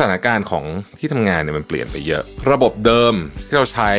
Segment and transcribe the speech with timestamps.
[0.00, 0.64] สถานการณ์ของ
[0.98, 3.14] ที่ทำงานเนี่ยมันเปลี่ยนไปเยอะ ระบบเดิม
[3.46, 3.90] ที่เราใช้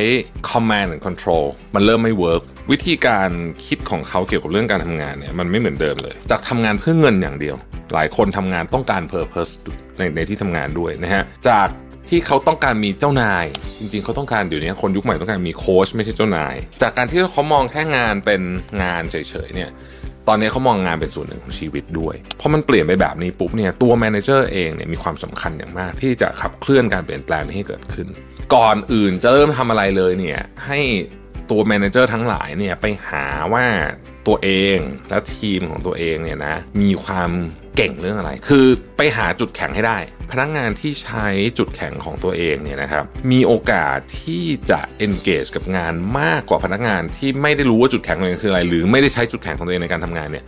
[0.50, 3.30] command and control มันเริ่มไม่เวิร์กวิธีการ
[3.66, 7.56] คิดของเขาเกี่ยวกับเรื่องการทำงานเนี่ยมันไม่เหมือนเดิมเลย จากทำงานเพื่อเงินอย่างเดียว
[7.94, 9.52] หลายคนทำงานต้องการ purpose
[9.98, 11.68] ในในที่ทำงานด้วยนะฮะจาก
[12.10, 13.46] ที่เขาต้องการมีเจ้านาย
[13.80, 18.42] จริงๆ เขาต้องการเดี๋ยวนี้คนยุคใหม่ต้องการมีโค้ชไม่ใช่เจ้านาย จากการที่เขามองแค่งานเป็น
[18.84, 19.16] งานเฉ
[19.46, 19.70] ยๆเนี่ย
[20.28, 28.08] ตอนนี้เขามองงานเป็นส่วนหนึ่งของชีวิตด้วยพอมันเปลี่ยนไปแบบนี้ปุ๊บเนี่ยตัวแมเนเจอร์เองเนี่ยมีความสำคัญอย่างมาก ที่จะขับเคลื่อนการเปลี่ยนแปลงให้เกิดขึ้น
[28.56, 30.80] ก่อนอื่นจะเริ่มทำอะไรเลยเนี่ยให้
[31.50, 33.66] ตัวแมเนเจอร์ทั้งหลายเนี่ยไปหาว่า
[34.28, 34.78] ตัวเอง
[35.10, 37.32] และทีมของตัวเองเนี่ยนะมีความ
[37.76, 38.66] เก่งเรื่องอะไร คือ
[38.98, 39.98] ไปหาจุดแข็งให้ได้
[40.32, 50.46] พนักงานที่ใช้จุดแข็งของตัวเองเนี่ยนะครับ มีโอกาสที่จะ engage กับงานมากกว่าพนักงานที่ไม่ได้รู้ว่าจุดแข็งตัวเองคืออะไร หรือไม่ได้ใช้จุดแข็งของตัวเองในการทำงานเนี่ย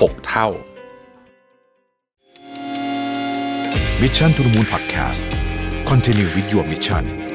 [0.00, 0.48] หกเท่า
[4.02, 5.22] Mission to the Moon Podcast
[5.90, 7.25] Continue with your mission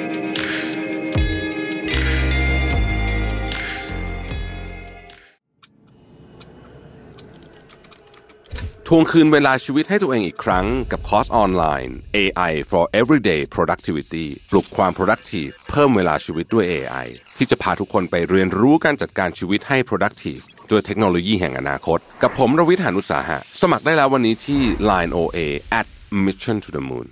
[8.98, 24.62] วงคืนเวลาชีวิตให้ตัวเองอีกครั้งกับคอร์สออนไลน์ AI for Everyday Productivity ปลุกความ productive เพิ่มเวลาชีวิตด้วย AI ที่จะพาทุกคนไปเรียนรู้การจัดการชีวิตให้ productive ด้วยเทคโนโลยีแห่งอนาคต กับผมรวิทยานุสาหะ สมัครได้แล้ววันนี้ที่
[24.92, 25.40] Line OA
[25.80, 25.88] at
[26.26, 27.08] Mission to the Moon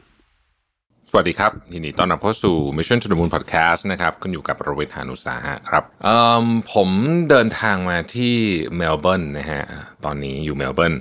[1.11, 5.83] สวัสดีครับยินดีต้อนรับเข้าสู่ Mission to the Moon Podcast นะครับคุณอยู่กับรวิทยานุสาหะครับ
[6.73, 6.89] ผม
[7.30, 8.36] เดินทางมาที่
[8.75, 9.64] เมลเบิร์นนะฮะ
[10.05, 10.95] ตอนนี้อยู่เมลเบิร์น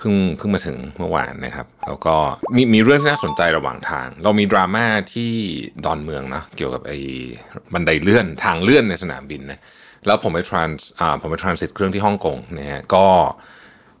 [0.00, 2.14] เพิ่งเพิ่งมาถึงเมื่อวานนะครับ แล้วก็
[2.56, 5.30] มีมีเรื่องที่น่าสนใจระหว่างทาง เรามีดราม่าที่
[5.84, 6.98] ดอนเมืองเนาะเกี่ยวกับไอ้
[7.72, 9.60] บันไดเลื่อนทางเลื่อนในสนามบินนะ
[10.06, 13.06] แล้วผมไปทรานส์อ่าผมไปทรานสิตเครื่องที่ฮ่องกงนะฮะก็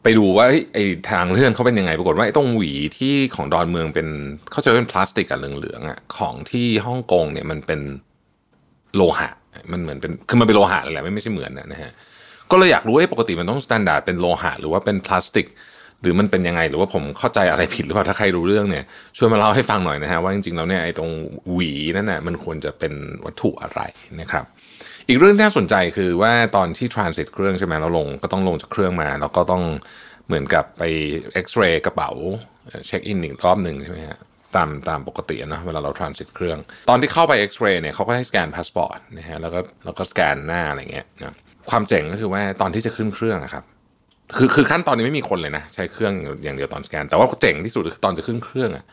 [0.02, 4.08] ไปดูว่าไอ้ทางเลื่อนเขาเป็นยังไงปรากฏว่าไอ้ตรงหวีที่ของดอนเมืองเป็น
[4.50, 7.80] เขาจะเป็นพลาสติกอะเหลืองๆอะของที่ฮ่องกงเนี่ยมันเป็น
[8.96, 9.30] โลหะ
[9.72, 11.92] มันเหมือนเป็นคือมันเป็นโลหะแหละไม่ไม่ใช่เหมือนนะฮะ
[12.50, 15.46] ก็เลยอยากรู้ว่าปกติมันต้อง standard เป็นโลหะหรือว่าเป็นพลาสติก
[16.02, 18.84] หรือมันเป็นยังไงหรือว่าผมเข้าใจอะไรผิดหรือเปล่าถ้าใครรู้เรื่องเนี่ย
[19.18, 21.10] ช่วยมาเล่าให้ฟังหน่อยนะฮะว่าจริงๆแล้วเนี่ยไอ้ตรง
[21.52, 22.92] หวีนั่นน่ะมันควรจะเป็น
[23.24, 23.80] วัตถุอะไร
[24.20, 24.44] นะครับ
[25.08, 29.62] อีกเรื่องที่น่าสนใจคือว่าตอนที่ transit เครื่องใช่ไหมเราลงก็ต้องลงจากเครื่องมา แล้วก็ต้อง
[30.26, 30.82] เหมือนกับไป
[31.34, 32.10] เอ็กซเรย์กระเป๋า
[32.86, 34.18] เช็คอินอีกรอบหนึ่งใช่ไหมฮะ
[34.56, 41.34] ตามตามปกตินะเวลาเรา transit เครื่อง ตอนที่เข้าไปเอ็กซเรย์เนี่ยเขาก็ให้สแกนพาสปอร์ตนะฮะแล้วก็แล้วก็สแกนหน้าอะไรเงี้ยนะ
[41.70, 43.64] ความเจ๋งก็คือว่าตอนที่จะขึ้นเครื่องอะครับ
[44.36, 46.12] คือคือขั้นตอนนี้ไม่มีคนเลยนะ ใช้เครื่อง
[46.44, 48.84] อย่างเดียวตอนสแกน แต่ว่าเจ๋งที่สุดคือตอนจะขึ้นเครื่องอะ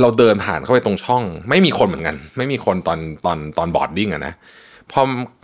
[0.00, 4.34] เราเดินผ่านเข้าไปตรงช่อง ไม่มีคนเหมือนกัน ไม่มีคนตอนตอนตอน boarding อะนะ
[4.92, 5.00] พอ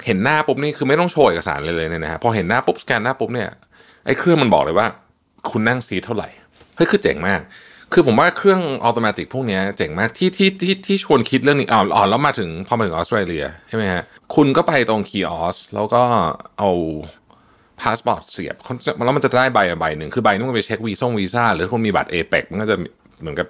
[0.07, 3.49] เห็นหน้าปุ๊บนี่คือไม่ต้องโชว์เอกสารเลยเลยเนี่ยนะฮะพอเห็นหน้าปุ๊บสแกนหน้าปุ๊บเนี่ย
[4.07, 4.87] ไอ้เครื่องมันบอกเลยว่า
[5.51, 6.29] คุณนั่ง seat เท่าไหร่
[6.77, 7.41] เฮ้ยคือเจ๋งมาก
[7.93, 14.03] คือผมว่าเครื่องอัตโนมัติพวกนี้เจ๋งมากที่ที่ที่ที่ชวนคิดเรื่องนี้อ๋ออ๋อแล้วมาถึงพอมาถึงออสเตรเลียใช่ไหมฮะ
[14.35, 16.03] คุณก็ไปตรง kiosk แล้วก็
[16.59, 16.71] เอา
[17.81, 18.57] พาสปอร์ตเสียบ
[19.05, 22.77] แล้วมันจะได้ใบใบหนึ่งคือใบนึงมันไปเช็ควีซ่งวีซ่าหรือคุณมีบัตรเอเปกมันก็จะ
[23.21, 23.49] เหมือนกับ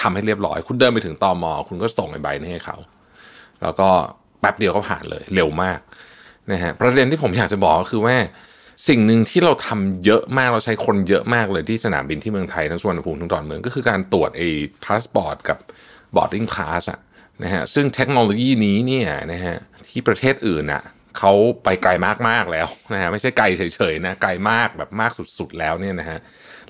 [0.00, 2.76] ทำให้เรียบร้อย คุณเดินไปถึงตอมอคุณก็ส่งไอ้ใบนี้ให้เขา
[3.62, 3.88] แล้วก็
[4.40, 5.78] แป๊บเดียวก็ผ่านเลยเร็วมาก
[6.52, 8.16] นะฮะประเด็นที่ผมอยากจะบอกก็คือว่า
[8.88, 14.48] สิ่งหนึ่งที่เราทำเยอะมากเราใช้คนเยอะมากเลยที่สนามบินที่เมืองไทยทั้งสุวรรณภูมิทั้งดอนเมืองก็คือการตรวจไอ้
[14.84, 15.58] พาสปอร์ตกับ
[16.16, 17.00] boarding pass อะ
[17.42, 19.56] นะฮะซึ่งเทคโนโลยีนี้เนี่ยนะฮะ
[19.88, 20.82] ที่ประเทศอื่นอะ
[21.18, 21.32] เขา
[21.64, 21.90] ไปไกล
[22.28, 26.18] มากๆแล้วนะฮะไม่ใช่ไกลเฉยๆนะไกลมากแบบมากสุดๆแล้วเนี่ยนะฮะ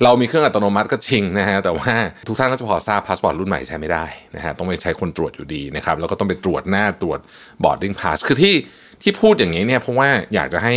[0.05, 1.93] เรามีเครื่องอัตโนมัติก็จริงนะฮะแต่ว่า
[2.28, 4.06] ทุกท่านก็จะพอทราบพาสปอร์ตรุ่นใหม่ใช้ไม่ได้
[4.37, 7.19] นะฮะต้องไปใช้คนตรวจอยู่ดีนะครับแล้วก็ต้องไปตรวจหน้าตรวจ
[7.64, 8.55] boarding pass คือที่
[9.03, 10.75] ที่พูดอย่างนี้เนี่ยเพราะว่าอยากจะให้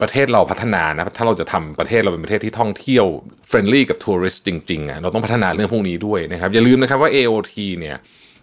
[0.00, 3.06] ประเทศเราพัฒนานะถ้าเราจะทำประเทศเราเป็นประเทศที่ท่องเที่ยว
[3.48, 7.96] friendly กับ tourist จริงๆอะเราต้องพัฒนาเรื่องพวกนี้ด้วยนะครับอย่าลืมนะครับว่า AOT เนี่ย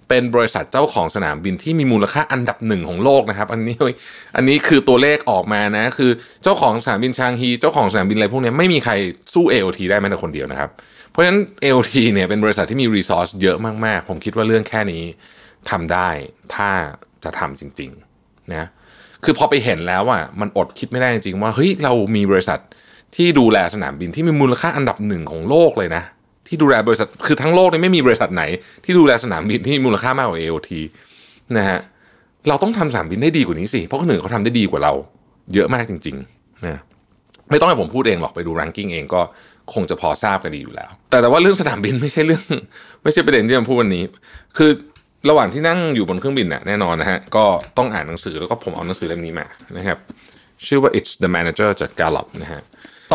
[0.10, 3.76] เป็นบริษัทเจ้าของสนามบินที่มีมูลค่าอันดับหนึ่งของโลกนะครับ อันนี้
[4.36, 6.12] อันนี้คือตัวเลขออกมานะคือ
[6.44, 8.94] เจ้าของสนามบินชางฮีเจ้าของสนามบินอะไรพวกนี้ไม่มีใคร
[9.34, 10.70] สู้ AOT ได้แม้แต่คนเดียวนะครับ
[11.10, 15.04] เพราะฉะนั้น AOT เนี่ยเป็นบริษัทที่มีรีซอสเยอะมากๆ ผมคิดว่าเรื่องแค่นี้
[15.70, 16.10] ทำได้
[16.56, 16.70] ถ้า
[17.24, 18.66] จะทำจริงๆนะ
[19.24, 22.60] คือพอไปเห็นแล้วอะมันอดคิดไม่ได้จริงๆว่าเฮ้ยเรามีบริษัท
[23.16, 26.04] ที่ดูแลสนามบินที่มีมูลค่าอันดับหนึ่งของโลกเลยนะ
[26.48, 28.44] ที่ดูแลบริษัทคือทั้งโลกนี่ไม่มีบริษัทไหน
[28.84, 30.72] ที่ดูแลสนามบินที่มีมูลค่ามากกว่า AOT
[31.58, 31.80] นะฮะ
[32.48, 34.94] เราต้องทำสนามบินได้ดีกว่านี้สิเพราะคนอื่นเขาทำได้ดีกว่าเรา
[35.54, 36.82] เยอะมากจริงๆนะ
[37.50, 39.22] ไม่ต้องให้ผมพูดเองหรอกไปดูรังกิ้งเองก็
[39.74, 42.44] คงจะพอทราบกันดีอยู่แล้ว แต่แต่ว่าเรื่องสนามบินไม่ใช่เรื่อง
[43.04, 44.04] ไม่ใช่ประเด็นที่จะพูดวันนี้
[44.58, 44.72] คือ
[45.30, 47.46] ระหว่างที่นั่งอยู่บนเครื่องบินน่ะแน่นอนนะฮะก็
[47.78, 49.46] ต้องอ่านหนังสือแล้วก็ผมเอาหนังสือเล่มนี้มา
[49.78, 49.98] นะครับ
[50.68, 52.62] ชื่อว่า It's the Manager จาก Gallup นะฮะ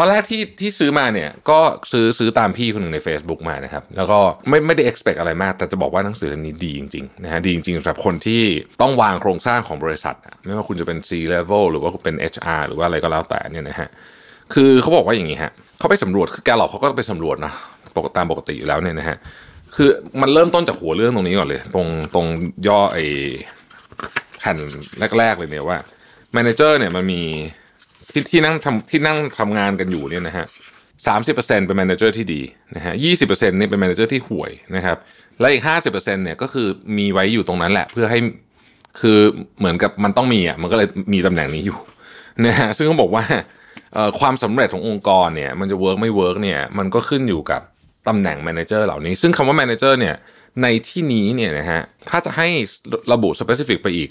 [0.00, 1.58] ตอนแรกที่ที่ซื้อมาเนี่ย ก็
[1.92, 4.18] ซื้อซื้อตามพี่คนหนึ่งใน Facebook มานะครับ แล้วก็
[4.48, 8.42] ไม่ไม่ได้ expect อะไรมาก แต่จะบอกว่าหนังสือเล่มนี้ดีจริงๆนะฮะดีจริงๆสำหรับคนที่
[8.80, 13.88] ต้องวางโครงสร้างของบริษัท ไม่ว่าคุณจะเป็น C level หรือว่าคุณเป็น HR หรือว่าอะไรก็แล้วแต่เนี่ยนะฮะ
[14.54, 17.52] คือเขาบอกว่าอย่างนี้ฮะเขาไปสำรวจคือแกหลอกเขาก็ไปสำรวจนะ
[17.96, 19.16] ปกตามปกติอยู่แล้วเนี่ยนะฮะ
[19.76, 19.88] คือ
[20.20, 22.26] มันเริ่มต้นจากหัวเรื่องตรงนี้ก่อนเลย ตรงตรง
[22.68, 22.98] ย่อไอ
[24.38, 24.56] แผ่น
[25.18, 25.78] แรก ๆ เลยเนี่ยว่า
[26.34, 27.22] แมเนเจอร์เนี่ยมันมี
[28.12, 30.46] ที่ที่นั่งทำที่นั่งทำงานกันอยู่เนี่ยนะฮะ
[31.06, 32.40] สามสิบเปอร์เซ็นเป็น manager ที่ดี
[32.76, 34.96] นะฮะยี่สิบเปอร์เซ็นนี่เป็น manager ที่ห่วยนะครับ
[35.40, 36.68] และอีกห้าสิบเปอร์เซ็นเนี่ยก็คือ
[36.98, 38.18] มีไว้อยู่ตรงนั้นแหละ เพื่อให้
[39.00, 39.18] คือ
[39.58, 41.78] เหมือนกับมันต้องมีอะมันก็เลยมีตำแหน่งนี้อยู่
[42.46, 43.24] นะฮะซึ่งเขาบอกว่า
[44.20, 47.62] ความสำเร็จขององค์กรเนี่ยมันจะ work ไม่ work เนี่ยมันก็ขึ้นอยู่กับ
[48.08, 50.14] ตำแหน่ง manager เหล่านี้ ซึ่งคำว่า manager เนี่ย
[50.62, 52.48] ในที่นี้เนี่ยนะฮะถ้าจะให้
[53.12, 54.08] ระบุ specific ไปอีก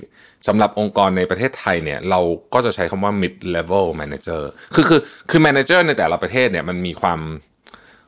[0.48, 2.20] สำหรับองค์กรในประเทศไทยเนี่ยเรา
[2.54, 4.42] ก็จะใช้คำว่า mid level manager
[4.76, 7.20] คือคือคือ manager ในแต่ละประเทศเนี่ยมันมีความ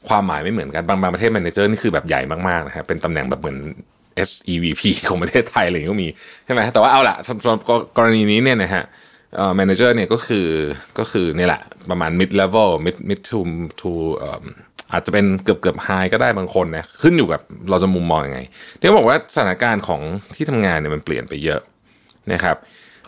[0.07, 3.57] ความหมายไม่เหมือนกันบางบางประเทศ manager นี่คือแบบใหญ่มากๆนะฮะเป็นตำแหน่งแบบเหมือน
[4.29, 6.09] SEVP ของประเทศไทยอะไรอย่างเงี้ก็มี
[6.45, 7.61] ใช่ไหมแต่ว่าเอาละสำหรับ
[7.97, 8.83] กรณีนี้เนี่ยนะฮะ
[9.35, 10.47] เอ่อ manager เนี่ยก็คือ
[10.99, 13.39] ก็คือนี่แหละประมาณ mid level mid mid to
[13.81, 18.39] to เอาจจะเป็นเกือบเกือบไฮก็ได้บางคนนะขึ้นอยู่กับเราจะมุมมองยังไง
[18.79, 20.01] ที่เขาบอกว่าสถานการณ์ของ
[20.35, 21.61] ที่ทำงานเนี่ยมันเปลี่ยนไปเยอะ
[22.31, 22.57] นะครับ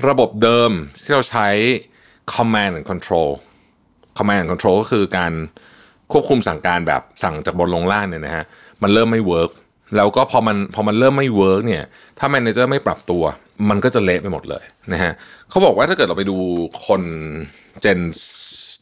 [0.07, 0.71] ระบบเดิม
[1.03, 1.47] ที่เราใช้
[2.33, 3.29] command and control
[4.17, 5.31] command and control ก็คือการ
[6.11, 8.43] ควบคุมสั่งการแบบสั่งจากบนลงล่างเนี่ยนะฮะ
[8.81, 9.51] มันเริ่มไม่ work
[9.95, 11.83] แล้วก็พอมันพอมันเริ่มไม่ work เนี่ย
[12.19, 13.23] ถ้า manager ไม่ปรับตัว
[13.69, 14.63] มันก็จะเละไปหมดเลย
[14.93, 15.11] นะฮะ
[15.49, 16.37] เขาบอกว่าถ้าเกิดเราไปดู
[16.87, 17.01] คน
[17.81, 17.99] gen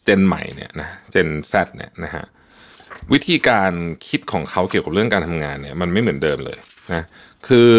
[0.05, 2.25] gen ใหม่เนี่ยนะ gen Z เนี่ยนะฮะ
[3.13, 3.71] วิธีการ
[4.07, 6.57] คิดของเขาเกี่ยวกับเรื่องการทำงานเนี่ยมันไม่เหมือนเดิมเลย
[6.93, 7.03] นะ
[7.47, 7.71] คือ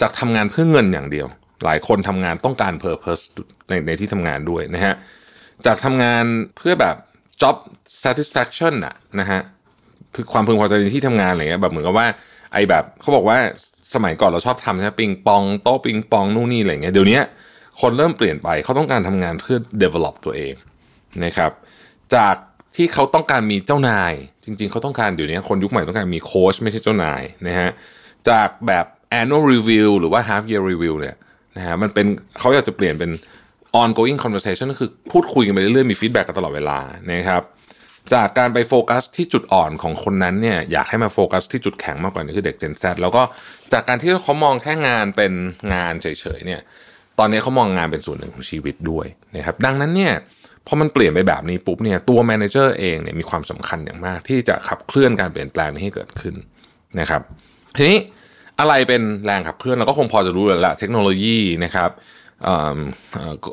[0.00, 1.26] จากทำงานเพื่อเงินอย่างเดียว
[1.64, 3.22] หลายคนทำงานต้องการ purpose
[3.68, 4.94] ในในที่ทำงานด้วยนะฮะ
[5.66, 6.24] จากทำงาน
[6.56, 6.96] เพื่อแบบ
[7.42, 7.56] job
[8.04, 9.40] satisfaction อะนะฮะ
[10.14, 12.06] คือความพึงพอใจในที่ทำงานอะไรเงี้ยแบบเหมือนกับว่า
[12.52, 13.38] ไอแบบเขาบอกว่า
[13.94, 17.20] สมัยก่อนเราชอบทำใช่ไหมปิงปองโต๊ะปิงปองนู่นนี่อะไรเงี้ยเดี๋ยวนี้
[17.80, 20.54] คนเริ่มเปลี่ยนไปเขาต้องการทำงานเพื่อ develop ตัวเอง
[21.24, 21.50] นะครับ
[22.14, 22.34] จาก
[22.76, 24.12] ที่เขาต้องการมีเจ้านาย
[24.44, 27.70] จริง ๆ เขาต้องการเดี๋ยวนี้คนยุคใหม่ต้องการมีโค้ชไม่ใช่เจ้านายนะฮะ
[28.28, 28.86] จากแบบ
[29.20, 31.16] annual review หรือว่า half year review เนี่ย
[31.56, 32.06] นะฮะมันเป็น
[32.38, 33.10] เขาอยากจะเปลี่ยนเป็น
[33.82, 36.78] ongoing conversation ก็คือพูดคุยกันไปเรื่อยๆมี feedback กันตลอดเวลา
[37.12, 37.42] นะครับ
[38.14, 43.22] จากการไปโฟกัสที่จุดอ่อนของคนนั้นเนี่ยอยากให้มาโฟกัสที่จุดแข็งมากกว่านี้คือเด็ก Gen Z แล้วก็
[43.72, 45.32] จากการที่เขามองแค่งานเป็น
[45.74, 46.06] งานเฉ
[46.38, 46.60] ยๆเนี่ย
[47.18, 49.06] ตอนนี้เขามองงานเป็นส่วนหนึ่งของชีวิตด้วย
[49.36, 50.12] นะครับดังนั้นเนี่ย
[50.66, 56.34] พอมันเปลี่ยนไปแบบนี้ปุ๊บเนี่ยตัว manager เองเนี่ยมีความสำคัญอย่างมาก ที่จะขับเคลื่อนการเปลี่ยนแปลงนี้ให้เกิดขึ้น
[57.00, 57.22] นะครับ
[57.76, 57.98] ทีนี้
[58.60, 61.90] อะไรเป็นแรงขับเคลื่อนเราก็คงพอจะรู้แล้วละเทคโนโลยีนะครับ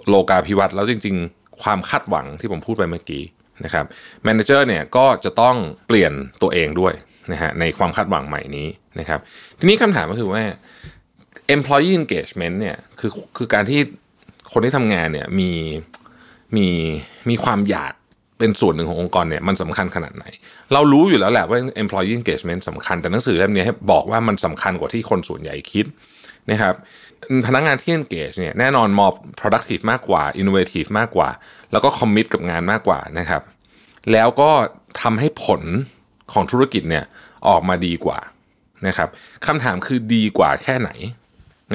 [0.10, 3.24] โลกาภิวัตน์แล้วจริง ๆ ความคาดหวังที่ผมพูดไปเมื่อกี้
[3.66, 3.86] นะครับ
[4.24, 5.56] manager เนี่ยก็จะต้อง
[5.88, 6.12] เปลี่ยน
[6.42, 6.94] ตัวเองด้วย
[7.32, 8.68] นะฮะในความคาดหวังใหม่นี้
[9.00, 9.20] นะครับ
[9.60, 10.44] ทีนี้คำถามก็คือว่า
[11.56, 13.80] employee engagement เนี่ยคือคือการที่
[14.54, 15.52] คนที่ทำงานเนี่ยมี
[16.58, 16.68] มี
[17.30, 17.94] มีความอยาก
[18.40, 20.26] เป็นส่วนหนึ่งขององค์กรเนี่ยมันสำคัญขนาดไหน
[20.74, 25.86] เรารู้อยู่แล้วแหละว่า employee engagement สำคัญแต่หนังสือเล่มนี้ให้บอกว่ามันสำคัญกว่าที่คนส่วนใหญ่คิด
[26.50, 26.76] นะครับ
[27.48, 31.30] พนักงานที่ engage เนี่ยแน่นอนมอบ productive มากกว่า innovative มากกว่า
[31.72, 33.42] แล้วก็ commit กับงานมากกว่านะครับ
[34.12, 34.52] แล้วก็
[35.02, 35.62] ทำให้ผล
[36.34, 37.06] ของธุรกิจเนี่ย
[37.48, 38.20] ออกมาดีกว่า
[38.88, 39.10] นะครับ
[39.46, 40.90] คำถามคือดีกว่าแค่ไหน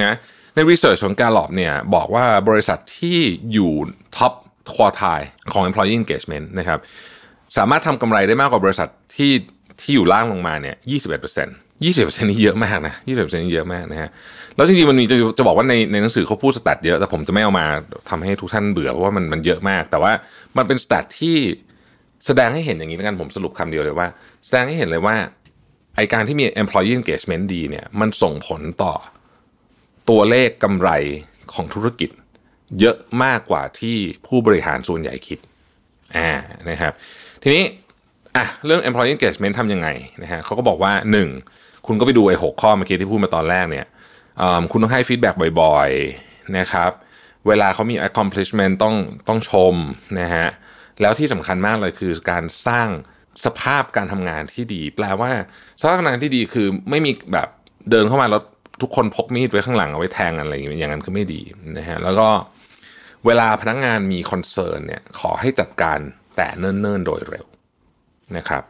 [0.03, 0.13] นะ
[0.55, 3.19] ในรีเสิร์ชของการหลอบเนี่ยบอกว่าบริษัทที่
[3.53, 3.73] อยู่
[4.17, 4.33] ท็อป
[4.73, 5.03] ควอไท
[5.53, 6.79] ของ employee engagement นะครับ
[7.57, 9.31] สามารถทำกำไรได้มากกว่าบริษัทที่
[9.81, 14.09] ที่อยู่ล่างลงมาเนี่ย21% 20%นี่เยอะมากนะ20%นี่เยอะมากนะฮะ
[14.55, 17.65] แล้วจริงๆมันมีจะจะบอกว่าในในหนังสือเขาพูดสแตทเยอะแต่ผมจะไม่เอามา
[18.09, 20.11] ทำให้ทุกท่านเบื่อเพราะว่ามันมันเยอะมาก แต่ว่า
[20.57, 21.37] มันเป็นสแตทที่
[22.25, 24.07] แสดงให้เห็นอย่างนี้แล้วกันผมสรุปคำเดียวเลยว่า
[24.45, 25.15] แสดงให้เห็นเลยว่า
[25.95, 28.93] ไอการที่มี employee engagement ดีเนี่ยมันส่งผลต่อ
[30.09, 30.89] ตัวเลขกำไร
[31.53, 32.09] ของธุรกิจ
[32.79, 33.97] เยอะมากกว่าที่
[34.27, 35.39] ผู้บริหารส่วนใหญ่คิด
[36.17, 36.29] อ่า
[36.69, 36.93] นะครับ
[37.43, 37.63] ทีนี้
[38.35, 39.87] อะเรื่อง employee engagement ทำยังไง
[40.23, 40.93] นะฮะเขาก็บอกว่า
[41.39, 41.87] 1.
[41.87, 43.85] คุณก็ไปดูไอ้หข้อเมื่อกี้ที่พูดมาตอนแรกเนี่ย
[44.71, 46.91] คุณต้องให้ feedback บ่อยๆนะครับ
[47.47, 48.95] เวลาเขามี accomplishment ต้อง
[49.27, 49.75] ต้องชม
[50.19, 50.47] นะฮะ
[51.01, 52.89] แล้วที่สำคัญมากเลยคือการสร้าง
[53.45, 55.31] สภาพการทำงานที่ดี แปลว่า
[55.81, 57.47] สภาพการทำงานที่ดีคือไม่มีแบบ
[57.91, 58.41] เดินเข้ามาแล้ว
[58.81, 61.41] ทุกคนพกมีดไว้ข้างหลังเอาไว้แทงอะไรอย่างนี้อย่างนั้นคือไม่ดี
[61.77, 62.27] นะฮะแล้วก็
[63.25, 65.99] เวลาพนักงานมี concern เนี่ยขอให้จัดการ
[66.37, 67.45] แต่เนิ่นๆ โดยเร็ว
[68.37, 68.63] นะครับ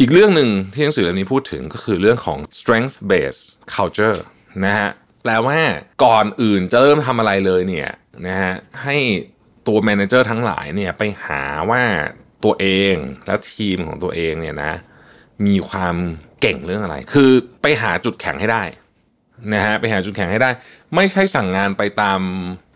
[0.00, 4.18] อีกเรื่องหนึ่งที่หนังสือเล่มนี้พูดถึงก็คือเรื่องของ strength based culture
[4.64, 4.90] นะฮะ
[5.22, 5.58] แปลว่า
[6.04, 7.90] ก่อนอื่นจะเริ่มทำอะไรเลยเนี่ย
[8.26, 8.52] นะฮะ
[8.82, 8.96] ให้
[9.66, 11.82] ตัวแมเนเจอร์ทั้งหลายเนี่ยไปหาว่า
[12.44, 12.94] ตัวเอง
[13.26, 14.72] และทีมของตัวเองเนี่ยนะ
[15.46, 15.96] มีความ
[16.40, 17.30] เก่งเรื่องอะไร คือ
[17.62, 18.62] ไปหาจุดแข็งให้ได้
[19.54, 20.50] นะฮะไปหาจุดแข็งให้ได้
[20.94, 22.20] ไม่ใช่สั่งงานไปตาม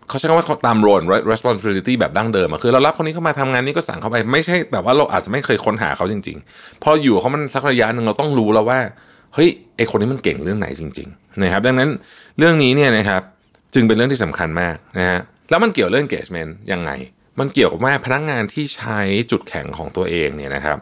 [0.09, 8.81] เขาใช้คำว่าตามโรน responsibility แบบดั้งเดิมอะคือเรารับคนนี้เข้ามาทำงานนี้ก็สั่งเขาไป ไม่ใช่แบบว่าเราอาจจะไม่เคยค้นหาเขาจริง ๆ พออยู่เขามันสักระยะหนึ่งเราต้องรู้แล้วว่า
[9.35, 11.91] เฮ้ยไอคนนี้มันเก่งเรื่องไหนจริงๆนะครับ ดังนั้น
[12.39, 13.23] เรื่องนี้เนี่ยนะครับ
[13.75, 15.21] จึงเป็นเรื่องที่สำคัญมากนะฮะ
[15.51, 16.91] แล้วมันเกี่ยวเรื่อง engagement ยังไง
[17.41, 20.79] มันเกี่ยวกับว่าพนักงานที่ใช้จุดแข็งของตัวเองเนี่ยนะครับ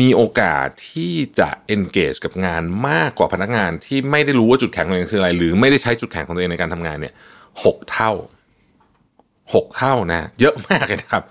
[0.00, 7.14] มีโอกาสที่จะ engage กับงานมากกว่าพนักงานที่ไม่ได้รู้ว่าจุดแข็งของตัวเองคืออะไร หรือไม่ได้ใช้จุดแข็งของตัวเองในการทำงานเนี่ย
[7.64, 8.12] หกเท่า
[9.54, 11.22] หกเท่านะเยอะมากเลยนะครับ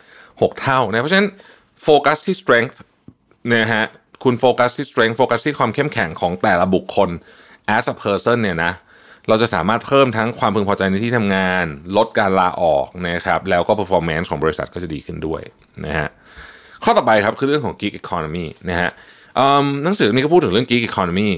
[0.41, 1.29] หกเท่านะเพราะฉะนั้น
[1.83, 2.77] โฟกัสที่ strength
[3.55, 3.83] นะฮะ
[4.23, 7.09] คุณโฟกัสที่ strength โฟกัสที่ความเข้มแข็งของแต่ละบุคคล
[7.75, 8.73] as a person เนี่ยนะ
[9.27, 11.65] เราจะสามารถเพิ่มทั้งความพึงพอใจในที่ทำงาน
[11.97, 15.41] ลดการลาออกนะครับแล้วก็ performance ของบริษัทก็จะดีขึ้นด้วย
[15.85, 16.07] นะฮะ
[16.83, 18.89] ข้อต่อไปครับคือเรื่องของ gig economy นะฮะ
[19.83, 21.29] หนังสือนี้ก็พูดถึงเรื่อง gig economy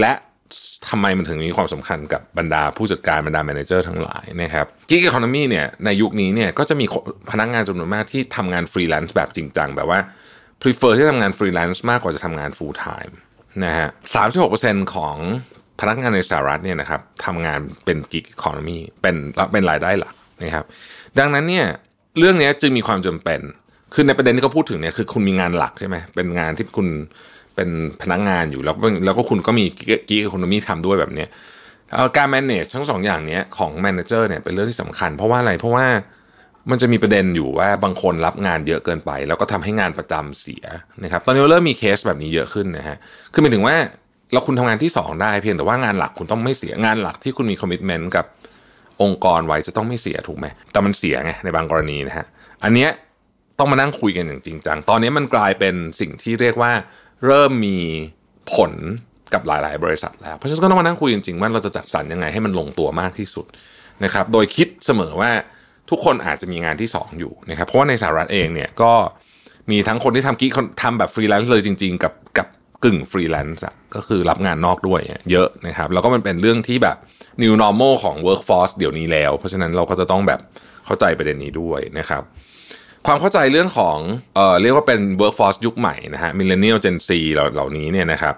[0.00, 0.12] และ
[0.88, 6.86] ทำไมมันถึงมีความสำคัญกับบรรดาผู้จัดการบรรดา manager ทั้งหลายนะครับ gig economy เนี่ยในยุคนี้เนี่ยก็จะมี
[7.30, 10.00] พนักงานจำนวนมากที่ทำงานฟรีแลนซ์แบบจริงจังแบบว่า
[10.62, 13.14] prefer ที่ทำงานฟรีแลนซ์มากกว่าจะทำงาน full time
[13.64, 13.88] นะฮะ
[14.40, 15.16] 36%ของ
[15.80, 19.16] พนักงานในสหรัฐเนี่ยนะครับทำงานเป็น gig economy เป็น
[19.52, 20.64] เป็นรายได้หลักนะครับ
[21.18, 21.66] ดังนั้นเนี่ย
[22.18, 23.40] เรื่องนี้จึงมีความจำเป็น
[23.94, 26.88] คือในประเด็นที่เขาพูดถึงเนี่ยคือคุณมีงานหลักใช่ไหมเป็นงานที่คุณ
[27.54, 27.68] เป็น
[28.02, 29.80] พนักงานอยู่แล้วแล้วก็คุณก็มี gig
[30.14, 31.26] economy ทำด้วยแบบนี้
[32.16, 35.86] การ manage ทั้งสองอย่างนี้ของ manager เนี่ยเป็นเรื่องที่สำคัญ เพราะว่าอะไรเพราะว่า
[36.70, 40.64] มันจะมีประเด็นอยู่ว่าบางคนรับงานเยอะเกินไป แล้วก็ทำให้งานประจำเสีย
[41.04, 42.96] นะครับตอนนี้เริ่มมีเคสแบบนี้เยอะขึ้นนะฮะ
[43.32, 43.76] คือหมายถึงว่า
[44.32, 48.26] เราคุณทำงานที่ 2 ได้เพียงแต่ว่างานหลักคุณต้องไม่เสียงานหลักที่คุณมี commitment กับ
[49.02, 52.26] องค์กรไว้จะต้องไม่เสียถูกไหมแต่มันเสียไงในบางกรณีนะฮะ
[52.64, 52.90] อันเนี้ย
[53.58, 56.72] ต้องมานั่งคุยกันอย่างจริงจังตอนนี้มันกลายเป็นสิ่งที่เรียกว่า
[57.26, 57.78] เริ่มมี
[58.54, 58.72] ผล
[59.32, 63.46] กับหลาย ๆ บริษัทแล้ว เพราะฉะนั้นก็ต้องมานั่งคุยจริง ๆ ว่าเราจะจัดสรรยังไงให้มันลงตัวมากที่สุด
[64.04, 65.30] นะครับ โดยคิดเสมอว่า
[65.90, 68.92] ทุกคนอาจจะมีงานที่ 2 อยู่นะครับ เพราะว่าในสหรัฐเองเนี่ยก็
[69.70, 70.52] มีทั้งคนที่ทำ gig
[70.82, 72.48] ทำแบบฟรีแลนซ์เลยจริง ๆ กับกับ
[72.84, 73.62] กึ่งฟรีแลนซ์
[73.94, 75.00] ก็คือรับงานนอกด้วย
[75.30, 76.96] เยอะนะครับ แล้วก็มันเป็นเรื่องที่แบบ
[77.42, 80.40] new normal ของ workforce เดี๋ยวนี้แล้ว เพราะฉะนั้นเราก็จะต้องแบบ
[80.84, 82.22] เข้าใจประเด็นนี้ด้วยนะครับ
[83.06, 83.98] ความเข้าใจเรื่องของ
[84.34, 87.10] เอ่อเรียกว่าเป็น workforce ยุคใหม่นะฮะ millennial gen Z
[87.54, 88.34] เหล่านี้เนี่ยนะครับ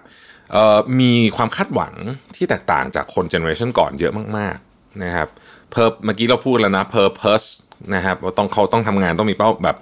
[0.53, 1.95] เอ่อมีความคาดหวัง
[2.37, 5.29] ที่แตกต่างจากคนเจเนอเรชันก่อนเยอะมากๆนะครับ
[5.71, 7.47] เพอเมื่อกี้เราพูดแล้วนะ purpose
[7.95, 9.77] นะครับว่าต้องเขาต้องทำงานต้องมีเป้าแบบ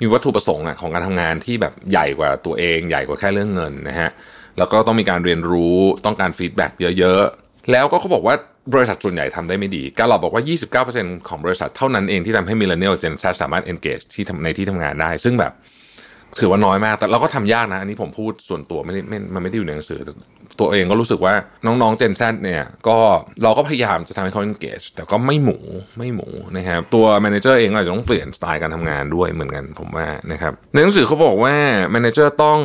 [0.00, 4.10] มีวัตถุประสงค์อะของการทำงานที่แบบใหญ่กว่าตัวเองใหญ่กว่าแค่เรื่องเงินนะฮะ
[4.58, 8.34] แล้วก็ต้องมีการเรียนรู้ต้องการ feedback เยอะๆ แล้วก็เขาบอกว่า
[8.74, 10.42] บริษัทส่วนใหญ่ทำได้ไม่ดี Gallup บอกว่า
[10.84, 15.52] 29%ของบริษัทเท่านั้นเองที่ทำให้ millennial gen Z สามารถ engage ที่ในที่ทำงานได้ ซึ่งแบบ
[16.40, 20.00] ถือว่าน้อยมาก แต่เราก็ทำยากนะ อันนี้ผมพูดส่วนตัวไม่ได้ไม่มันไม่ได้อยู่ในหนังสือ
[20.60, 21.34] ตัวเองก็รู้สึกว่า
[21.66, 22.98] น้องๆเจนซเนี่ยก็
[23.42, 25.58] เราก็พยายามจะทำให้เขา engage แต่ก็ไม่หมู
[25.98, 31.54] ไม่หมูนะครับตัว manager เองอาจจะต้องเปลี่ยนสไตล์การทำงานด้วยเหมือนกันผมว่านะครับในหนังสือเขาบอกว่า
[31.94, 32.60] manager ต้อง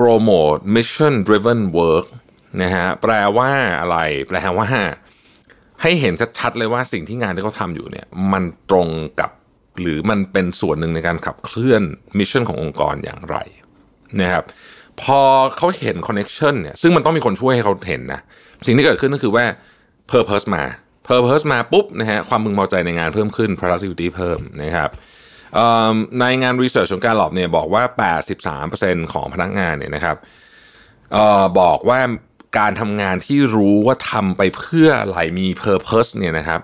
[0.00, 2.06] promote mission driven work
[2.62, 3.50] นะฮะแปลว่า
[3.80, 4.68] อะไร แปลว่า
[5.86, 8.88] ให้เห็นชัดๆเลยว่าสิ่งที่งานที่เขาทำอยู่เนี่ยมันตรง
[9.20, 9.30] กับ
[9.80, 11.82] หรือมันเป็นส่วนหนึ่งในการขับเคลื่อน
[12.18, 13.36] mission ขององค์กรอย่างไร
[14.20, 14.44] นะครับ
[15.02, 15.20] พอ
[15.56, 18.20] เขาเห็น connection เนี่ยซึ่งมันต้องมีคนช่วยให้เขาเห็นนะ
[18.66, 19.44] สิ่งที่เกิดขึ้นก็คือว่า
[20.10, 20.64] Purpose มา
[21.08, 24.90] Purpose มาปุ๊บนะฮะความมึงเมาใจในงานเพิ่มขึ้น productivity เพิ่มนะครับ
[26.20, 27.82] ในงาน research ของ Gallup เนี่ยบอกว่า
[28.48, 30.16] 83%ของพนักงานเนี่ยนะครับ
[31.16, 32.00] ออบอกว่า
[32.58, 36.60] การทำงานที่รู้ว่าทำไปเพื่ออะไรมี purpose เนี่ยนะครับ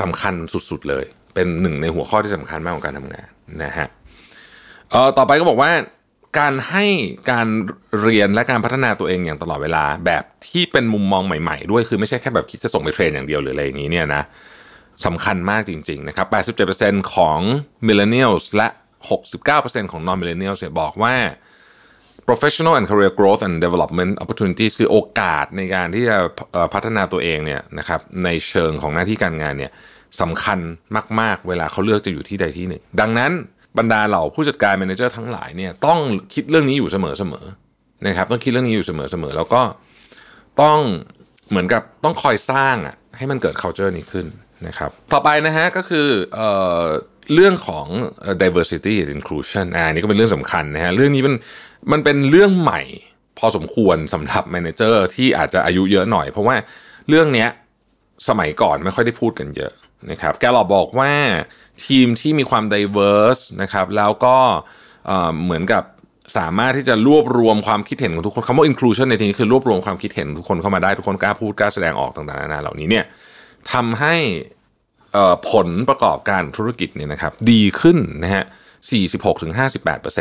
[0.00, 0.34] สำคัญ
[0.70, 3.28] สุดๆเลย เป็นหนึ่งในหัวข้อที่สำคัญมากของการทำงาน
[3.62, 3.88] นะฮะ
[4.90, 5.72] เอ่อต่อไปก็บอกว่า
[6.38, 6.86] การให้
[7.30, 7.46] การ
[8.00, 14.22] เรียนและการพัฒนาตัวเองอย่างตลอดเวลา แบบที่เป็นมุมมองใหม่ ๆ ด้วยคือไม่ใช่แค่แบบคิดจะส่งไปเทรนอย่างเดียวหรืออะไรอย่างนี้เนี่ยนะ
[15.06, 16.26] สำคัญมากจริง ๆ นะครับ
[16.68, 17.38] 87%ของ
[17.86, 18.68] millennials และ
[19.30, 21.14] 69%ของ non millennials บอกว่า
[22.28, 26.16] professional and career growth and development opportunities คือโอกาสในการที่จะ
[26.74, 29.72] พัฒนาตัวเองเนี่ยนะครับในเชิงของหน้าที่การงานเนี่ย
[30.20, 30.58] สำคัญ
[31.20, 33.32] มาก ๆ เวลาเขาเลือกจะอยู่ที่ใดที่หนึ่ง ดังนั้น
[33.78, 35.98] บรรดาเหล่าผู้จัดการแมเนเจอร์ทั้งหลายเนี่ยต้อง
[36.34, 36.96] คิดเรื่องนี้อยู่เส
[37.32, 39.62] มอๆนะครับ ต้องคิดเรื่องนี้อยู่เสมอๆแล้วก็
[40.62, 40.78] ต้อง
[41.50, 44.26] เหมือนกับต้องคอยสร้างอะให้มันเกิด culture นี้ขึ้น
[44.66, 47.86] นะครับ ต่อไปนะฮะก็คือเเรื่องของ
[48.42, 51.34] diversity and inclusion อ่านี่ก็เป็นเรื่องสำคัญนะฮะ เรื่องนี้มัน
[51.92, 52.80] มันเป็นเรื่องใหม่
[53.38, 56.56] พอสมควรสำหรับแมเนเจอร์ที่อาจจะอายุเยอะหน่อย เพราะว่า
[57.08, 57.46] เรื่องนี้
[58.28, 59.72] สมัยก่อนไม่ค่อยได้พูดกันเยอะ
[60.10, 61.12] นะครับแกลอบอกว่า
[61.84, 64.36] ทีมที่มีความ diverse นะครับแล้วก็
[65.06, 65.82] เอ่อเหมือนกับ
[66.38, 73.04] สามารถที่จะรวบรวมความคิดเห็นของทุกคนคำว่า inclusion ในที่นี้คือรวบรวมความคิดเห็นทุกคนเข้ามาได้ทุกคนกล้าพูดกล้าแสดงออกต่างๆนานาเหล่านี้เนี่ย
[73.72, 74.16] ทำให้
[75.50, 78.44] ผลประกอบการธุรกิจเนี่ยนะครับดีขึ้นนะฮะ
[79.64, 80.18] 46-58%เ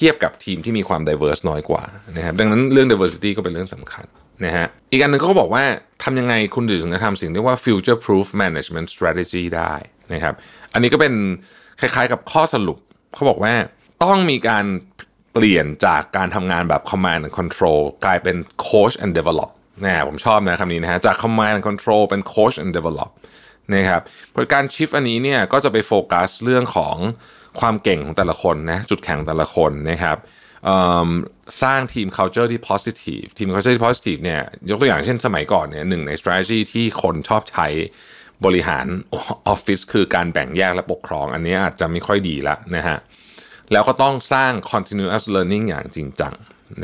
[0.00, 1.82] ทียบกับทีมที่มีความ diverse น้อยกว่า
[2.16, 4.06] นะครับดังนั้นเรื่อง diversity ก็เป็นเรื่องสำคัญ
[4.44, 5.64] นะฮะอีกอันหนึ่งเขาก็บอกว่า
[6.04, 9.74] ทำยังไงคุณถึงจะทำสิ่งที่ว่า future proof management strategy ได้
[10.12, 10.34] นะครับ
[10.72, 11.14] อันนี้ก็เป็น
[11.80, 12.78] คล้ายๆกับข้อสรุป
[13.14, 13.54] เขาบอกว่า
[14.04, 14.64] ต้องมีการ
[15.32, 18.36] เปลี่ยนจากการทำงานแบบ command and control กลายเป็น
[18.68, 19.50] coach and develop
[19.84, 23.10] นะผมชอบนะคำนี้นะฮะจาก command and control เป็น coach and develop
[23.74, 26.96] นะครับเพราะการชิฟอันนี้เนี่ยก็จะไปโฟกัสเรื่องของ
[27.60, 30.18] ความเก่งของแต่ละคนนะจุดแข็งแต่ละคนนะครับ
[31.62, 34.40] สร้างทีม culture ที่ positive ทีม culture ที่ positive เนี่ย
[34.70, 37.66] ยกตัวอย่างเช่นสมัยก่อนเนี่ยหนึ่งใน strategy ที่คนชอบใช้
[38.44, 42.98] บริหารออฟฟิศคือการแบ่งแยกและปกครอง อันนี้อาจจะไม่ค่อยดีละนะฮะ
[43.72, 46.34] แล้วก็ต้องสร้าง continuous learning อย่างจริงจัง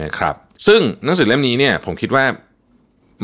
[0.03, 0.35] นะครับ
[0.67, 2.25] ซึ่งหนังสือเล่มนี้เนี่ยผมคิดว่า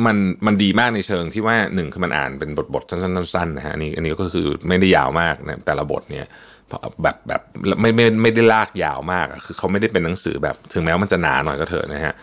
[0.07, 6.27] มันมันดีมากในเชิงที่ว่าหนึ่งคือมันอ่านเป็นบทบทสั้นๆนะฮะอันนี้อันนี้ก็คือไม่ได้ยาวมากนะแต่ละบทเนี่ย
[7.03, 7.43] แบบแบบ
[7.81, 12.15] ไม่ไม่ไม่ได้ลากยาวมากอะคือเขาไม่ได้เป็นหนังสือแบบถึงแม้ว่ามันจะหนาหน่อยก็เถอะนะฮะ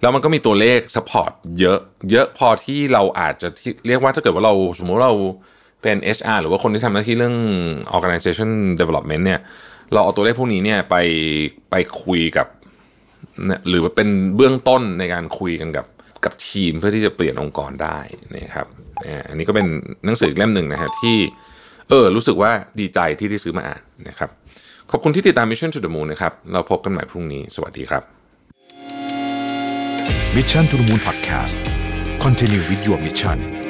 [0.00, 1.78] แล้วมันก็มีตัวเลขสปอร์ตเยอะ
[2.10, 5.16] เยอะพอที่เราอาจจะที่เรียกว่าถ้าเกิดว่าเราสมมุติเรา
[5.82, 7.36] เป็น HR หรือว่าคนที่ทำหน้าที่เรื่อง
[7.96, 9.40] organization development เนี่ย
[9.92, 10.96] เราเอาตัวเลขพวกนี้เนี่ยไป
[11.70, 12.46] ไปคุยกับ
[13.46, 15.86] เนี่ยหรือว่าเป็นเบื้องต้นในการคุยกันกับ
[16.24, 17.98] กับทีมเพื่อที่จะเปลี่ยนองค์กรได้
[18.36, 18.66] นะครับ
[19.28, 19.66] อันนี้ก็เป็น
[20.04, 21.16] หนังสือเล่มหนึ่งนะฮะที่
[21.90, 24.30] เออ รู้สึกว่าดีใจที่ได้ซื้อมาอ่านนะครับ
[24.90, 28.02] ขอบคุณที่ติดตาม Mission to the Moon นะครับ เราพบกันใหม่พรุ่งนี้ สวัสดีครับ
[30.36, 31.56] Mission to the Moon Podcast
[32.24, 33.63] Continue with your mission